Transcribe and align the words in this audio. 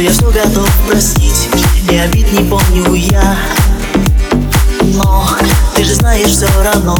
я 0.00 0.10
все 0.10 0.30
готов 0.30 0.70
простить 0.88 1.48
И 1.90 1.96
обид 1.96 2.32
не 2.32 2.48
помню 2.48 2.94
я. 2.94 3.36
Но 4.80 5.28
ты 5.74 5.84
же 5.84 5.94
знаешь 5.94 6.30
все 6.30 6.48
равно 6.62 6.96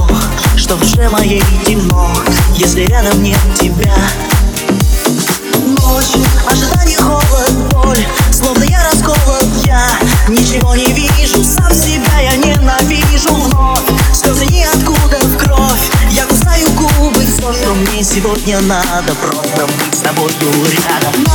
Что 0.57 0.77
в 0.77 0.81
душе 0.81 1.09
моей 1.09 1.43
темно 1.67 2.11
Если 2.57 2.83
рядом 2.83 3.23
нет 3.23 3.39
тебя. 3.59 3.95
Ночь, 5.81 6.17
ожидание, 6.51 6.99
холод, 6.99 7.53
боль 7.73 8.05
Словно 8.31 8.65
я 8.65 8.83
расколот, 8.91 9.47
я 9.65 9.87
Ничего 10.29 10.75
не 10.75 10.93
вижу, 10.93 11.43
сам 11.43 11.73
себя 11.73 12.21
я 12.21 12.37
ненавижу. 12.37 13.35
Вновь 13.35 13.81
слезы 14.13 14.47
ниоткуда 14.47 15.19
в 15.21 15.37
кровь 15.39 15.91
Я 16.11 16.27
кусаю 16.27 16.69
губы, 16.73 17.25
все, 17.25 17.53
что 17.53 17.75
мне 17.75 18.03
сегодня 18.03 18.61
надо 18.61 19.15
Просто 19.15 19.67
быть 19.67 19.95
с 19.95 20.01
тобою 20.01 20.31
рядом 20.67 21.32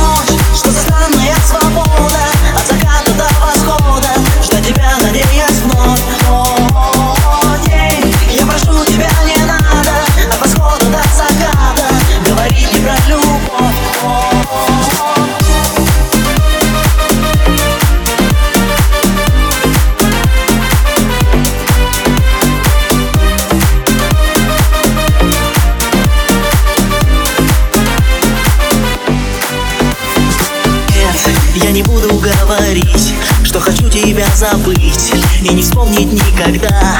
тебя 34.18 34.26
забыть 34.34 35.12
И 35.42 35.48
не 35.54 35.62
вспомнить 35.62 36.12
никогда. 36.12 36.98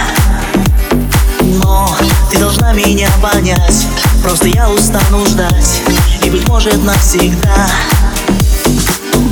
Но 1.42 1.96
ты 2.30 2.38
должна 2.38 2.72
меня 2.72 3.08
понять 3.20 3.86
Просто 4.22 4.48
я 4.48 4.70
устану 4.70 5.26
ждать 5.26 5.82
И 6.22 6.30
быть 6.30 6.46
может 6.48 6.82
навсегда. 6.84 7.68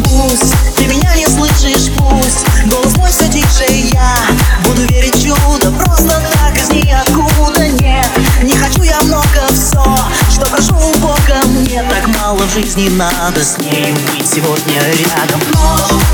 Пусть 0.05 0.55
ты 0.77 0.87
меня 0.87 1.14
не 1.14 1.27
слышишь, 1.27 1.92
пусть 1.97 2.47
Голос 2.67 2.97
мой 2.97 3.11
все 3.11 3.29
тише, 3.29 3.70
я 3.92 4.17
Буду 4.64 4.83
верить 4.87 5.23
чудо 5.23 5.70
Просто 5.70 6.20
так 6.34 6.57
из 6.57 6.70
ниоткуда. 6.70 7.69
Нет, 7.69 8.09
не 8.42 8.57
хочу 8.57 8.83
я 8.83 9.01
много 9.03 9.47
все 9.53 9.84
Что 10.31 10.47
прошу 10.51 10.75
у 10.75 10.98
Бога 10.98 11.41
Мне. 11.45 11.84
Так 11.89 12.09
мало 12.19 12.42
в 12.42 12.53
жизни 12.53 12.89
надо 12.89 13.45
С 13.45 13.59
ней 13.59 13.92
быть 13.92 14.27
сегодня 14.27 14.81
рядом. 14.81 15.41
Ночь, 15.53 16.06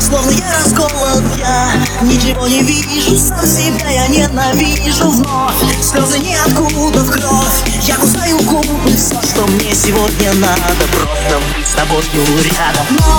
Словно 0.00 0.30
я 0.30 0.54
расколот, 0.62 1.22
я 1.38 1.72
ничего 2.02 2.46
не 2.46 2.62
вижу 2.62 3.16
Сам 3.16 3.44
себя 3.44 3.90
я 3.90 4.06
ненавижу. 4.08 5.10
Вновь 5.10 5.54
Слезы 5.82 6.18
ниоткуда 6.18 7.00
в 7.00 7.10
кровь 7.10 7.62
Я 7.82 7.96
кусаю 7.96 8.38
губы, 8.40 8.90
все, 8.96 9.20
что 9.22 9.46
мне 9.46 9.74
сегодня 9.74 10.32
надо. 10.34 10.84
Просто 10.92 11.40
быть 11.56 11.66
с 11.66 11.74
тобою 11.74 12.02
рядом. 12.42 12.86
Ночь, 12.90 13.15